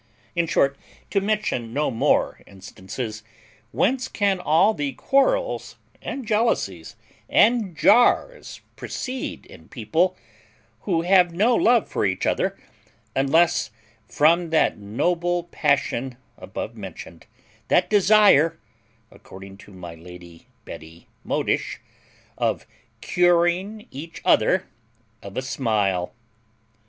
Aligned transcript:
In 0.35 0.47
short, 0.47 0.79
to 1.11 1.21
mention 1.21 1.73
no 1.73 1.91
more 1.91 2.41
instances, 2.47 3.21
whence 3.71 4.07
can 4.07 4.39
all 4.39 4.73
the 4.73 4.93
quarrels, 4.93 5.75
and 6.01 6.25
jealousies, 6.25 6.95
and 7.29 7.77
jars 7.77 8.61
proceed 8.75 9.45
in 9.45 9.69
people 9.69 10.17
who 10.89 11.03
have 11.03 11.31
no 11.35 11.53
love 11.53 11.87
for 11.87 12.03
each 12.03 12.25
other, 12.25 12.57
unless 13.15 13.69
from 14.09 14.49
that 14.49 14.75
noble 14.75 15.43
passion 15.43 16.17
above 16.35 16.75
mentioned, 16.75 17.27
that 17.67 17.87
desire, 17.87 18.57
according 19.11 19.55
to 19.57 19.71
my 19.71 19.93
lady 19.93 20.47
Betty 20.65 21.09
Modish, 21.23 21.79
of 22.39 22.65
CURING 23.01 23.85
EACH 23.91 24.19
OTHER 24.25 24.65
OF 25.21 25.37
A 25.37 25.43
SMILE. 25.43 26.11